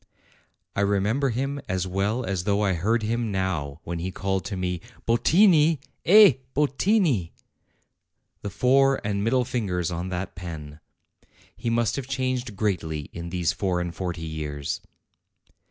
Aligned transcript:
I 0.75 0.81
remember 0.81 1.29
him 1.29 1.61
as 1.69 1.85
well 1.85 2.25
as 2.25 2.45
though 2.45 2.63
I 2.63 2.73
heard 2.73 3.03
him 3.03 3.31
now 3.31 3.81
when 3.83 3.99
he 3.99 4.09
called 4.09 4.43
to 4.45 4.57
me: 4.57 4.81
'Bottini! 5.05 5.79
eh, 6.05 6.37
Bottini! 6.55 7.33
The 8.41 8.49
fore 8.49 8.99
and 9.03 9.23
middle 9.23 9.45
fingers 9.45 9.91
on 9.91 10.09
that 10.09 10.33
pen!' 10.33 10.79
He 11.55 11.69
must 11.69 11.97
have 11.97 12.07
changed 12.07 12.55
greatly 12.55 13.11
in 13.13 13.29
these 13.29 13.51
four 13.53 13.79
and 13.79 13.93
forty 13.93 14.25
years." 14.25 14.81